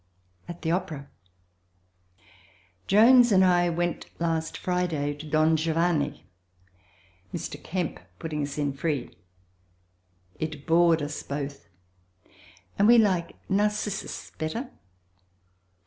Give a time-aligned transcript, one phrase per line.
[0.47, 1.07] At the Opera
[2.87, 6.25] Jones and I went last Friday to Don Giovanni,
[7.31, 7.63] Mr.
[7.63, 9.15] Kemp putting us in free.
[10.39, 11.67] It bored us both,
[12.79, 14.71] and we like Narcissus better.